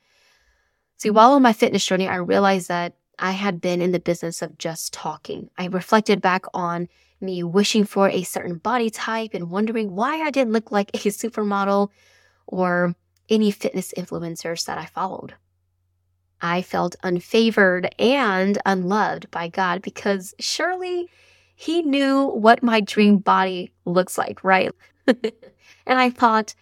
See, 1.00 1.10
while 1.10 1.32
on 1.32 1.42
my 1.42 1.54
fitness 1.54 1.86
journey, 1.86 2.10
I 2.10 2.18
realized 2.18 2.68
that 2.68 2.96
I 3.18 3.32
had 3.32 3.62
been 3.62 3.82
in 3.82 3.94
the 3.94 4.02
business 4.02 4.42
of 4.42 4.58
just 4.58 4.92
talking. 4.92 5.50
I 5.58 5.68
reflected 5.68 6.22
back 6.22 6.44
on 6.54 6.90
me 7.22 7.42
wishing 7.42 7.86
for 7.86 8.10
a 8.10 8.24
certain 8.24 8.58
body 8.58 8.90
type 8.90 9.34
and 9.34 9.50
wondering 9.50 9.96
why 9.96 10.20
I 10.20 10.30
didn't 10.30 10.52
look 10.52 10.74
like 10.74 10.90
a 10.94 10.98
supermodel 10.98 11.88
or 12.48 12.96
any 13.30 13.50
fitness 13.50 13.94
influencers 13.96 14.66
that 14.66 14.78
I 14.78 14.88
followed. 14.88 15.36
I 16.42 16.62
felt 16.62 16.98
unfavored 17.02 17.90
and 17.98 18.58
unloved 18.66 19.32
by 19.32 19.48
God 19.48 19.82
because 19.82 20.34
surely 20.38 21.08
he 21.56 21.82
knew 21.82 22.26
what 22.26 22.62
my 22.62 22.82
dream 22.82 23.20
body 23.20 23.72
looks 23.86 24.18
like, 24.18 24.44
right? 24.44 24.74
and 25.08 25.32
I 25.88 26.10
thought, 26.10 26.56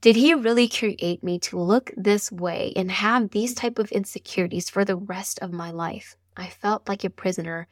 did 0.00 0.16
he 0.16 0.34
really 0.34 0.68
create 0.68 1.22
me 1.22 1.38
to 1.40 1.58
look 1.58 1.90
this 1.96 2.32
way 2.32 2.72
and 2.76 2.90
have 2.90 3.30
these 3.30 3.54
type 3.54 3.78
of 3.78 3.90
insecurities 3.92 4.70
for 4.70 4.84
the 4.84 4.96
rest 4.96 5.38
of 5.40 5.52
my 5.52 5.70
life? 5.70 6.16
I 6.36 6.48
felt 6.48 6.88
like 6.88 7.04
a 7.04 7.10
prisoner. 7.10 7.68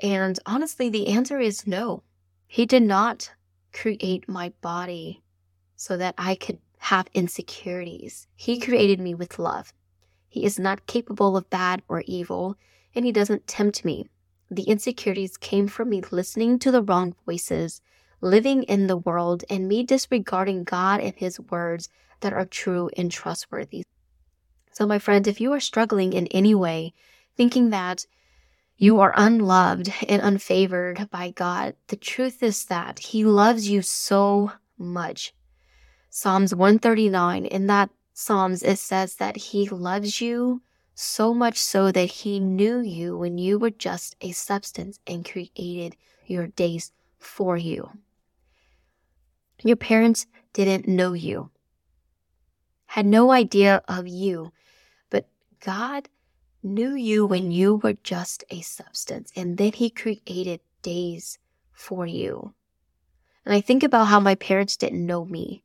And 0.00 0.38
honestly, 0.46 0.88
the 0.88 1.08
answer 1.08 1.40
is 1.40 1.66
no. 1.66 2.02
He 2.46 2.66
did 2.66 2.82
not 2.82 3.32
create 3.72 4.28
my 4.28 4.52
body 4.60 5.22
so 5.76 5.96
that 5.96 6.14
I 6.18 6.34
could 6.34 6.58
have 6.78 7.08
insecurities. 7.14 8.26
He 8.34 8.60
created 8.60 9.00
me 9.00 9.14
with 9.14 9.38
love. 9.38 9.72
He 10.28 10.44
is 10.44 10.58
not 10.58 10.86
capable 10.86 11.36
of 11.36 11.50
bad 11.50 11.82
or 11.88 12.02
evil, 12.06 12.56
and 12.94 13.04
he 13.04 13.12
doesn't 13.12 13.46
tempt 13.46 13.84
me 13.84 14.06
the 14.52 14.64
insecurities 14.64 15.38
came 15.38 15.66
from 15.66 15.88
me 15.88 16.02
listening 16.10 16.58
to 16.58 16.70
the 16.70 16.82
wrong 16.82 17.14
voices, 17.24 17.80
living 18.22 18.62
in 18.62 18.86
the 18.86 18.96
world, 18.96 19.44
and 19.50 19.68
me 19.68 19.82
disregarding 19.82 20.64
God 20.64 21.00
and 21.00 21.14
His 21.14 21.38
words 21.38 21.90
that 22.20 22.32
are 22.32 22.46
true 22.46 22.88
and 22.96 23.10
trustworthy. 23.10 23.84
So, 24.72 24.86
my 24.86 24.98
friend, 24.98 25.26
if 25.28 25.40
you 25.40 25.52
are 25.52 25.60
struggling 25.60 26.14
in 26.14 26.26
any 26.28 26.54
way, 26.54 26.94
thinking 27.36 27.68
that 27.70 28.06
you 28.78 29.00
are 29.00 29.12
unloved 29.16 29.92
and 30.08 30.22
unfavored 30.22 31.10
by 31.10 31.30
God, 31.30 31.76
the 31.88 31.96
truth 31.96 32.42
is 32.42 32.64
that 32.66 32.98
He 32.98 33.24
loves 33.24 33.68
you 33.68 33.82
so 33.82 34.52
much. 34.78 35.34
Psalms 36.08 36.54
139, 36.54 37.44
in 37.44 37.66
that 37.66 37.90
Psalms, 38.14 38.62
it 38.62 38.78
says 38.78 39.16
that 39.16 39.36
He 39.36 39.68
loves 39.68 40.20
you 40.20 40.62
so 40.94 41.32
much 41.32 41.58
so 41.58 41.90
that 41.92 42.10
he 42.10 42.38
knew 42.38 42.80
you 42.80 43.16
when 43.16 43.38
you 43.38 43.58
were 43.58 43.70
just 43.70 44.16
a 44.20 44.32
substance 44.32 44.98
and 45.06 45.28
created 45.28 45.96
your 46.26 46.46
days 46.46 46.92
for 47.18 47.56
you. 47.56 47.90
Your 49.62 49.76
parents 49.76 50.26
didn't 50.52 50.88
know 50.88 51.12
you, 51.12 51.50
had 52.86 53.06
no 53.06 53.30
idea 53.30 53.82
of 53.88 54.06
you, 54.06 54.52
but 55.10 55.28
God 55.60 56.08
knew 56.62 56.94
you 56.94 57.26
when 57.26 57.50
you 57.50 57.76
were 57.76 57.94
just 58.02 58.44
a 58.50 58.60
substance, 58.60 59.32
and 59.36 59.56
then 59.56 59.72
he 59.72 59.90
created 59.90 60.60
days 60.82 61.38
for 61.72 62.06
you. 62.06 62.54
And 63.44 63.54
I 63.54 63.60
think 63.60 63.82
about 63.82 64.06
how 64.06 64.20
my 64.20 64.34
parents 64.34 64.76
didn't 64.76 65.06
know 65.06 65.24
me. 65.24 65.64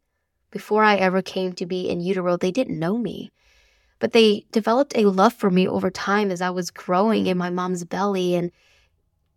Before 0.51 0.83
I 0.83 0.95
ever 0.95 1.21
came 1.21 1.53
to 1.53 1.65
be 1.65 1.89
in 1.89 1.99
utero, 1.99 2.37
they 2.37 2.51
didn't 2.51 2.79
know 2.79 2.97
me 2.97 3.31
but 3.99 4.13
they 4.13 4.45
developed 4.51 4.95
a 4.95 5.05
love 5.05 5.33
for 5.33 5.49
me 5.49 5.67
over 5.67 5.89
time 5.89 6.31
as 6.31 6.41
I 6.41 6.49
was 6.49 6.71
growing 6.71 7.27
in 7.27 7.37
my 7.37 7.49
mom's 7.49 7.83
belly 7.83 8.35
and 8.35 8.51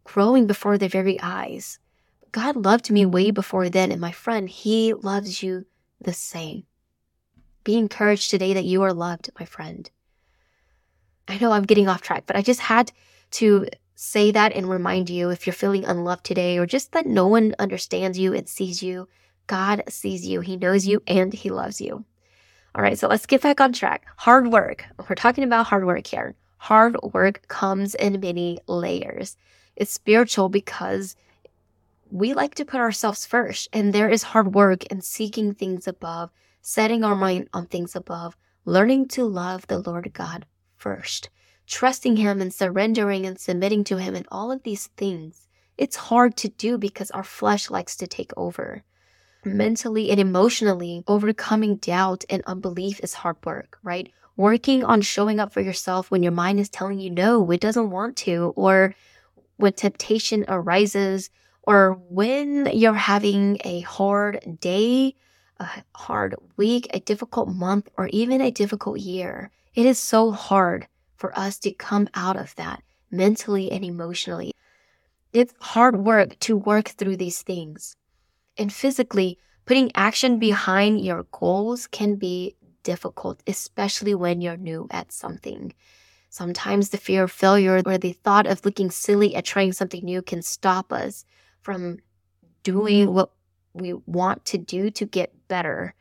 growing 0.04 0.47
before 0.47 0.76
their 0.76 0.88
very 0.88 1.19
eyes. 1.21 1.78
God 2.32 2.56
loved 2.56 2.90
me 2.90 3.04
way 3.06 3.30
before 3.30 3.68
then, 3.68 3.90
and 3.90 4.00
my 4.00 4.12
friend, 4.12 4.49
He 4.49 4.94
loves 4.94 5.42
you 5.42 5.66
the 6.00 6.12
same. 6.12 6.64
Be 7.64 7.76
encouraged 7.76 8.30
today 8.30 8.54
that 8.54 8.64
you 8.64 8.82
are 8.82 8.92
loved, 8.92 9.30
my 9.38 9.44
friend. 9.44 9.90
I 11.28 11.38
know 11.38 11.52
I'm 11.52 11.64
getting 11.64 11.88
off 11.88 12.02
track, 12.02 12.25
but 12.26 12.37
I 12.37 12.42
just 12.42 12.60
had 12.60 12.92
to 13.32 13.66
say 13.94 14.30
that 14.30 14.52
and 14.54 14.68
remind 14.68 15.10
you 15.10 15.30
if 15.30 15.46
you're 15.46 15.54
feeling 15.54 15.84
unloved 15.84 16.25
today 16.25 16.58
or 16.58 16.66
just 16.66 16.92
that 16.92 17.06
no 17.06 17.26
one 17.26 17.54
understands 17.58 18.18
you 18.18 18.32
and 18.32 18.49
sees 18.49 18.82
you. 18.82 19.08
God 19.46 19.82
sees 19.88 20.26
you, 20.26 20.40
He 20.40 20.56
knows 20.56 20.87
you, 20.87 21.02
and 21.06 21.32
He 21.32 21.50
loves 21.50 21.80
you. 21.80 22.04
All 22.75 22.82
right, 22.82 22.99
so 22.99 23.08
let's 23.08 23.26
get 23.26 23.42
back 23.42 23.60
on 23.60 23.72
track. 23.72 24.06
Hard 24.16 24.52
work. 24.52 24.84
We're 25.08 25.16
talking 25.16 25.44
about 25.44 25.66
hard 25.66 25.84
work 25.84 26.06
here. 26.06 26.37
Hard 26.58 26.96
work 27.02 27.46
comes 27.49 27.94
in 27.96 28.20
many 28.20 28.58
layers. 28.68 29.37
It's 29.75 29.92
spiritual 29.92 30.49
because 30.49 31.16
we 32.11 32.35
like 32.35 32.55
to 32.57 32.64
put 32.64 32.81
ourselves 32.81 33.26
first, 33.26 33.69
and 33.73 33.93
there 33.93 34.09
is 34.09 34.23
hard 34.23 34.55
work 34.55 34.85
in 34.87 35.00
seeking 35.00 35.55
things 35.55 35.87
above, 35.87 36.31
setting 36.61 37.05
our 37.05 37.14
mind 37.14 37.49
on 37.52 37.67
things 37.67 37.95
above, 37.95 38.37
learning 38.64 39.09
to 39.09 39.25
love 39.25 39.67
the 39.67 39.79
Lord 39.79 40.11
God 40.12 40.47
first, 40.76 41.31
trusting 41.67 42.17
Him 42.17 42.40
and 42.40 42.52
surrendering 42.52 43.26
and 43.26 43.38
submitting 43.38 43.85
to 43.85 43.99
Him, 43.99 44.14
and 44.14 44.26
all 44.31 44.50
of 44.50 44.62
these 44.62 44.88
things. 44.97 45.47
It's 45.79 45.97
hard 45.97 46.37
to 46.38 46.49
do 46.49 46.76
because 46.76 47.11
our 47.12 47.25
flesh 47.25 47.71
likes 47.71 47.97
to 47.97 48.07
take 48.07 48.33
over 48.37 48.83
mentally 49.45 50.11
and 50.11 50.21
emotionally, 50.21 51.02
overcoming 51.07 51.76
doubt 51.76 52.25
and 52.29 52.43
unbelief 52.47 53.00
is 53.02 53.14
hard 53.14 53.37
work, 53.45 53.79
right? 53.83 54.12
Working 54.37 54.85
on 54.85 55.00
showing 55.00 55.40
up 55.40 55.52
for 55.52 55.61
yourself 55.61 56.11
when 56.11 56.23
your 56.23 56.33
mind 56.33 56.61
is 56.61 56.69
telling 56.69 56.99
you 56.99 57.11
no, 57.11 57.50
it 57.50 57.61
doesn't 57.61 57.90
want 57.90 58.17
to, 58.19 58.52
or 58.57 58.95
when 59.57 59.73
temptation 59.73 60.45
arises, 60.49 61.31
or 61.70 62.02
when 62.08 62.68
you're 62.72 62.94
having 62.94 63.56
a 63.62 63.78
hard 63.82 64.58
day, 64.58 65.14
a 65.60 65.68
hard 65.94 66.34
week, 66.56 66.88
a 66.92 66.98
difficult 66.98 67.48
month, 67.48 67.88
or 67.96 68.08
even 68.08 68.40
a 68.40 68.50
difficult 68.50 68.98
year. 68.98 69.52
It 69.76 69.86
is 69.86 69.96
so 69.96 70.32
hard 70.32 70.88
for 71.16 71.30
us 71.38 71.60
to 71.60 71.70
come 71.70 72.08
out 72.12 72.36
of 72.36 72.56
that 72.56 72.82
mentally 73.12 73.70
and 73.70 73.84
emotionally. 73.84 74.50
It's 75.32 75.54
hard 75.60 76.04
work 76.04 76.36
to 76.40 76.56
work 76.56 76.88
through 76.88 77.18
these 77.18 77.42
things. 77.42 77.94
And 78.58 78.72
physically, 78.72 79.38
putting 79.64 79.92
action 79.94 80.40
behind 80.40 81.04
your 81.04 81.22
goals 81.30 81.86
can 81.86 82.16
be 82.16 82.56
difficult, 82.82 83.44
especially 83.46 84.16
when 84.16 84.40
you're 84.40 84.56
new 84.56 84.88
at 84.90 85.12
something. 85.12 85.72
Sometimes 86.30 86.88
the 86.88 86.98
fear 86.98 87.22
of 87.22 87.30
failure 87.30 87.80
or 87.86 87.96
the 87.96 88.12
thought 88.12 88.48
of 88.48 88.64
looking 88.64 88.90
silly 88.90 89.36
at 89.36 89.44
trying 89.44 89.72
something 89.72 90.04
new 90.04 90.20
can 90.20 90.42
stop 90.42 90.92
us 90.92 91.24
from 91.62 91.99
doing 92.62 93.07
mm-hmm. 93.07 93.14
what 93.14 93.33
we 93.73 93.95
want 94.07 94.45
to 94.47 94.59
do 94.59 94.90
to 94.90 95.07
get 95.07 95.49
better. 95.49 95.95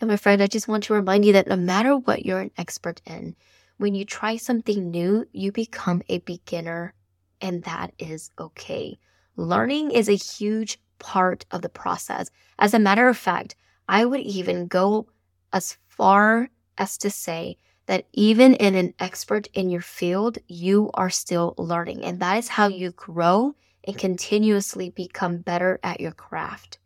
And 0.00 0.08
my 0.08 0.16
friend, 0.16 0.42
I 0.42 0.46
just 0.46 0.68
want 0.68 0.84
to 0.84 0.94
remind 0.94 1.24
you 1.24 1.32
that 1.32 1.48
no 1.48 1.56
matter 1.56 1.96
what 1.96 2.24
you're 2.24 2.40
an 2.40 2.52
expert 2.56 3.02
in, 3.04 3.34
when 3.78 3.94
you 3.94 4.04
try 4.04 4.36
something 4.36 4.90
new, 4.90 5.26
you 5.32 5.52
become 5.52 6.02
a 6.08 6.18
beginner, 6.18 6.94
and 7.40 7.62
that 7.64 7.92
is 7.98 8.30
okay. 8.38 8.98
Learning 9.36 9.90
is 9.90 10.08
a 10.08 10.14
huge 10.14 10.80
part 10.98 11.46
of 11.50 11.62
the 11.62 11.68
process. 11.68 12.30
As 12.58 12.74
a 12.74 12.78
matter 12.78 13.08
of 13.08 13.16
fact, 13.16 13.54
I 13.88 14.04
would 14.04 14.20
even 14.20 14.66
go 14.66 15.08
as 15.52 15.76
far 15.86 16.50
as 16.76 16.98
to 16.98 17.10
say 17.10 17.56
that 17.86 18.06
even 18.12 18.54
in 18.54 18.74
an 18.74 18.94
expert 18.98 19.48
in 19.54 19.70
your 19.70 19.80
field, 19.80 20.38
you 20.46 20.90
are 20.94 21.10
still 21.10 21.54
learning. 21.56 22.04
And 22.04 22.20
that 22.20 22.36
is 22.36 22.48
how 22.48 22.68
you 22.68 22.90
grow 22.90 23.54
and 23.88 23.98
continuously 23.98 24.90
become 24.90 25.38
better 25.38 25.80
at 25.82 25.98
your 25.98 26.12
craft. 26.12 26.78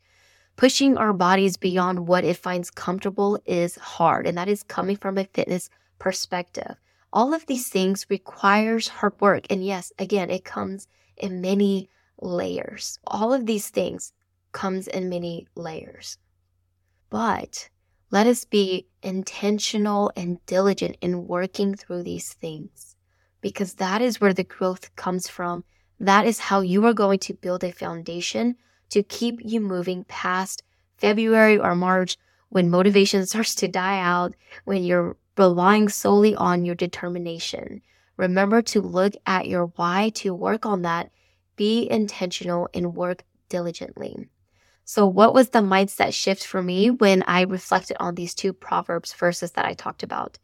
Pushing 0.56 0.96
our 0.96 1.12
bodies 1.12 1.56
beyond 1.56 2.06
what 2.06 2.24
it 2.24 2.36
finds 2.36 2.70
comfortable 2.70 3.40
is 3.44 3.74
hard, 3.74 4.24
and 4.24 4.38
that 4.38 4.48
is 4.48 4.62
coming 4.62 4.96
from 4.96 5.18
a 5.18 5.24
fitness 5.24 5.68
perspective. 5.98 6.76
All 7.12 7.34
of 7.34 7.44
these 7.46 7.68
things 7.68 8.06
requires 8.08 8.86
hard 8.86 9.20
work. 9.20 9.46
And 9.50 9.66
yes, 9.66 9.92
again, 9.98 10.30
it 10.30 10.44
comes 10.44 10.86
in 11.16 11.40
many 11.40 11.90
layers. 12.20 13.00
All 13.04 13.34
of 13.34 13.46
these 13.46 13.68
things 13.68 14.12
comes 14.52 14.86
in 14.86 15.08
many 15.08 15.48
layers. 15.56 16.18
But 17.10 17.68
let 18.12 18.28
us 18.28 18.44
be 18.44 18.86
intentional 19.02 20.12
and 20.14 20.38
diligent 20.46 20.98
in 21.00 21.26
working 21.26 21.74
through 21.74 22.04
these 22.04 22.32
things 22.32 22.94
because 23.40 23.74
that 23.74 24.00
is 24.00 24.20
where 24.20 24.32
the 24.32 24.44
growth 24.44 24.94
comes 24.94 25.26
from. 25.28 25.64
That 26.02 26.26
is 26.26 26.40
how 26.40 26.62
you 26.62 26.84
are 26.86 26.92
going 26.92 27.20
to 27.20 27.34
build 27.34 27.62
a 27.62 27.70
foundation 27.70 28.56
to 28.90 29.04
keep 29.04 29.38
you 29.40 29.60
moving 29.60 30.02
past 30.08 30.64
February 30.96 31.56
or 31.56 31.76
March 31.76 32.16
when 32.48 32.68
motivation 32.68 33.24
starts 33.26 33.54
to 33.54 33.68
die 33.68 34.00
out, 34.00 34.34
when 34.64 34.82
you're 34.82 35.16
relying 35.38 35.88
solely 35.88 36.34
on 36.34 36.64
your 36.64 36.74
determination. 36.74 37.82
Remember 38.16 38.62
to 38.62 38.80
look 38.80 39.14
at 39.26 39.46
your 39.46 39.66
why, 39.76 40.10
to 40.16 40.34
work 40.34 40.66
on 40.66 40.82
that, 40.82 41.12
be 41.54 41.88
intentional, 41.88 42.68
and 42.74 42.96
work 42.96 43.22
diligently. 43.48 44.28
So, 44.84 45.06
what 45.06 45.32
was 45.32 45.50
the 45.50 45.60
mindset 45.60 46.12
shift 46.14 46.44
for 46.44 46.64
me 46.64 46.90
when 46.90 47.22
I 47.28 47.42
reflected 47.42 47.96
on 48.00 48.16
these 48.16 48.34
two 48.34 48.52
Proverbs 48.52 49.12
verses 49.12 49.52
that 49.52 49.66
I 49.66 49.74
talked 49.74 50.02
about? 50.02 50.36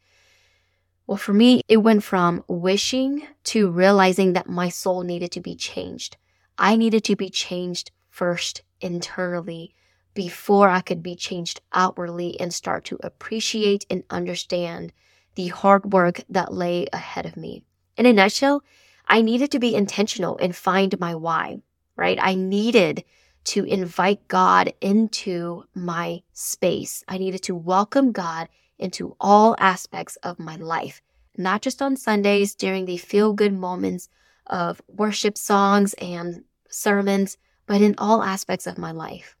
Well, 1.09 1.17
for 1.17 1.33
me, 1.33 1.63
it 1.67 1.77
went 1.77 2.03
from 2.03 2.43
wishing 2.47 3.25
to 3.45 3.71
realizing 3.71 4.33
that 4.33 4.47
my 4.47 4.69
soul 4.69 5.01
needed 5.01 5.31
to 5.31 5.41
be 5.41 5.55
changed. 5.55 6.17
I 6.55 6.75
needed 6.75 7.03
to 7.05 7.15
be 7.15 7.31
changed 7.31 7.89
first 8.11 8.61
internally 8.79 9.73
before 10.13 10.69
I 10.69 10.81
could 10.81 11.01
be 11.01 11.15
changed 11.15 11.61
outwardly 11.73 12.39
and 12.39 12.53
start 12.53 12.85
to 12.85 12.99
appreciate 13.01 13.87
and 13.89 14.03
understand 14.11 14.93
the 15.33 15.47
hard 15.47 15.93
work 15.93 16.21
that 16.29 16.53
lay 16.53 16.85
ahead 16.93 17.25
of 17.25 17.35
me. 17.35 17.63
In 17.97 18.05
a 18.05 18.13
nutshell, 18.13 18.61
I 19.07 19.23
needed 19.23 19.49
to 19.53 19.59
be 19.59 19.73
intentional 19.73 20.37
and 20.37 20.55
find 20.55 20.99
my 20.99 21.15
why, 21.15 21.63
right? 21.95 22.19
I 22.21 22.35
needed 22.35 23.03
to 23.45 23.63
invite 23.63 24.27
God 24.27 24.73
into 24.79 25.63
my 25.73 26.21
space. 26.33 27.03
I 27.07 27.17
needed 27.17 27.41
to 27.45 27.55
welcome 27.55 28.11
God 28.11 28.47
into 28.79 29.15
all 29.19 29.55
aspects 29.59 30.15
of 30.17 30.39
my 30.39 30.55
life, 30.55 31.01
not 31.37 31.61
just 31.61 31.81
on 31.81 31.97
Sundays 31.97 32.55
during 32.55 32.85
the 32.85 32.97
feel 32.97 33.33
good 33.33 33.53
moments 33.53 34.09
of 34.47 34.81
worship 34.87 35.37
songs 35.37 35.93
and 35.95 36.43
sermons, 36.69 37.37
but 37.65 37.81
in 37.81 37.95
all 37.97 38.23
aspects 38.23 38.65
of 38.65 38.77
my 38.77 38.91
life. 38.91 39.35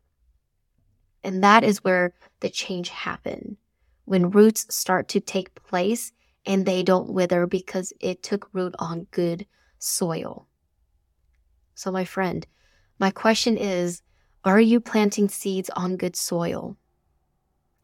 And 1.23 1.43
that 1.43 1.63
is 1.63 1.83
where 1.83 2.13
the 2.39 2.49
change 2.49 2.89
happened. 2.89 3.57
When 4.05 4.31
roots 4.31 4.73
start 4.73 5.07
to 5.09 5.19
take 5.19 5.55
place 5.55 6.11
and 6.45 6.65
they 6.65 6.83
don't 6.83 7.13
wither 7.13 7.45
because 7.47 7.93
it 7.99 8.23
took 8.23 8.49
root 8.53 8.75
on 8.79 9.07
good 9.11 9.45
soil. 9.77 10.47
So, 11.75 11.91
my 11.91 12.05
friend, 12.05 12.45
my 12.99 13.11
question 13.11 13.57
is 13.57 14.01
Are 14.43 14.59
you 14.59 14.79
planting 14.79 15.29
seeds 15.29 15.69
on 15.75 15.97
good 15.97 16.15
soil? 16.15 16.75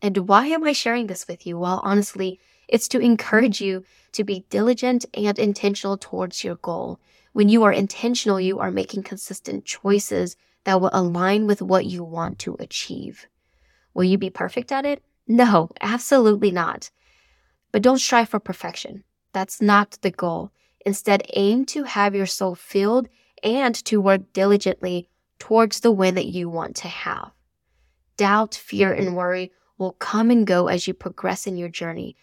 And 0.02 0.28
why 0.28 0.48
am 0.48 0.64
I 0.64 0.74
sharing 0.74 1.08
this 1.08 1.28
with 1.28 1.48
you? 1.48 1.58
Well, 1.58 1.82
honestly, 1.84 2.40
it's 2.68 2.88
to 2.90 3.00
encourage 3.00 3.62
you 3.62 3.84
to 4.14 4.24
be 4.24 4.46
diligent 4.50 5.06
and 5.14 5.38
intentional 5.38 5.98
towards 5.98 6.44
your 6.44 6.56
goal. 6.56 7.00
When 7.34 7.50
you 7.50 7.64
are 7.64 7.72
intentional, 7.72 8.40
you 8.40 8.60
are 8.60 8.72
making 8.72 9.04
consistent 9.04 9.66
choices 9.66 10.36
that 10.64 10.82
will 10.82 10.90
align 10.94 11.48
with 11.48 11.62
what 11.62 11.86
you 11.86 12.04
want 12.04 12.40
to 12.40 12.56
achieve. 12.60 13.28
Will 13.94 14.04
you 14.04 14.18
be 14.18 14.30
perfect 14.30 14.72
at 14.72 14.86
it? 14.86 15.04
No, 15.28 15.70
absolutely 15.82 16.52
not. 16.52 16.92
But 17.72 17.82
don't 17.82 18.00
strive 18.00 18.30
for 18.30 18.40
perfection. 18.40 19.04
That's 19.34 19.62
not 19.62 19.98
the 20.02 20.12
goal. 20.12 20.52
Instead, 20.86 21.30
aim 21.34 21.66
to 21.66 21.84
have 21.84 22.16
your 22.16 22.26
soul 22.26 22.56
filled 22.56 23.10
and 23.44 23.76
to 23.86 24.00
work 24.00 24.34
diligently 24.34 25.10
towards 25.40 25.82
the 25.82 25.92
win 25.92 26.16
that 26.16 26.28
you 26.28 26.50
want 26.50 26.76
to 26.78 26.88
have. 26.88 27.32
Doubt, 28.18 28.56
fear, 28.56 28.94
and 28.94 29.16
worry 29.16 29.52
will 29.78 29.94
come 29.94 30.32
and 30.32 30.48
go 30.48 30.68
as 30.68 30.88
you 30.88 30.94
progress 30.94 31.48
in 31.48 31.58
your 31.58 31.70
journey. 31.70 32.16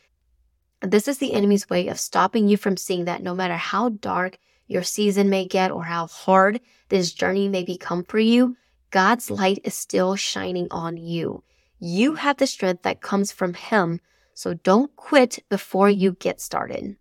This 0.80 1.06
is 1.06 1.18
the 1.18 1.32
enemy's 1.32 1.70
way 1.70 1.88
of 1.88 2.00
stopping 2.00 2.48
you 2.48 2.56
from 2.56 2.76
seeing 2.76 3.04
that 3.04 3.22
no 3.22 3.34
matter 3.34 3.56
how 3.56 3.90
dark 3.90 4.38
your 4.66 4.82
season 4.82 5.30
may 5.30 5.46
get 5.46 5.70
or 5.70 5.84
how 5.84 6.06
hard 6.06 6.60
this 6.88 7.12
journey 7.12 7.48
may 7.48 7.62
become 7.62 8.04
for 8.04 8.18
you, 8.18 8.56
God's 8.90 9.30
light 9.30 9.60
is 9.64 9.74
still 9.74 10.16
shining 10.16 10.68
on 10.70 10.96
you. 10.96 11.44
You 11.78 12.14
have 12.16 12.36
the 12.36 12.46
strength 12.46 12.82
that 12.82 13.00
comes 13.00 13.32
from 13.32 13.54
Him, 13.54 14.00
so 14.34 14.54
don't 14.54 14.94
quit 14.96 15.38
before 15.48 15.90
you 15.90 16.12
get 16.12 16.40
started. 16.40 16.96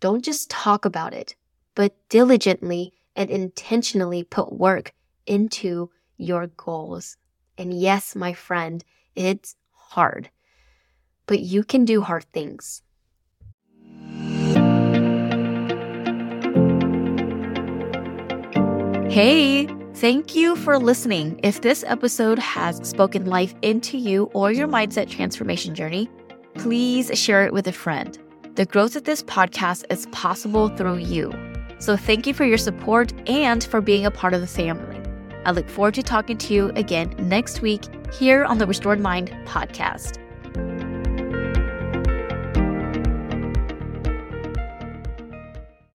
Don't 0.00 0.24
just 0.24 0.50
talk 0.50 0.84
about 0.84 1.14
it, 1.14 1.34
but 1.74 1.96
diligently 2.08 2.92
and 3.16 3.30
intentionally 3.30 4.22
put 4.22 4.52
work 4.52 4.92
into 5.26 5.90
your 6.16 6.46
goals. 6.48 7.16
And 7.56 7.72
yes, 7.72 8.14
my 8.14 8.32
friend, 8.32 8.84
it's 9.16 9.56
hard, 9.70 10.30
but 11.26 11.40
you 11.40 11.64
can 11.64 11.84
do 11.84 12.00
hard 12.00 12.24
things. 12.32 12.82
Hey, 19.10 19.68
thank 19.94 20.34
you 20.34 20.56
for 20.56 20.76
listening. 20.76 21.38
If 21.44 21.60
this 21.60 21.84
episode 21.86 22.38
has 22.40 22.78
spoken 22.88 23.26
life 23.26 23.54
into 23.62 23.96
you 23.96 24.24
or 24.34 24.50
your 24.50 24.66
mindset 24.66 25.08
transformation 25.08 25.74
journey, 25.74 26.10
please 26.54 27.16
share 27.16 27.46
it 27.46 27.52
with 27.52 27.68
a 27.68 27.72
friend. 27.72 28.18
The 28.56 28.66
growth 28.66 28.96
of 28.96 29.04
this 29.04 29.22
podcast 29.22 29.84
is 29.90 30.06
possible 30.06 30.68
through 30.68 30.98
you. 30.98 31.32
So 31.78 31.96
thank 31.96 32.26
you 32.26 32.34
for 32.34 32.44
your 32.44 32.58
support 32.58 33.12
and 33.28 33.62
for 33.62 33.80
being 33.80 34.04
a 34.04 34.10
part 34.10 34.34
of 34.34 34.40
the 34.40 34.46
family. 34.46 34.93
I 35.44 35.50
look 35.52 35.68
forward 35.68 35.94
to 35.94 36.02
talking 36.02 36.38
to 36.38 36.54
you 36.54 36.70
again 36.76 37.14
next 37.18 37.60
week 37.60 37.82
here 38.12 38.44
on 38.44 38.58
the 38.58 38.66
Restored 38.66 39.00
Mind 39.00 39.30
podcast. 39.44 40.23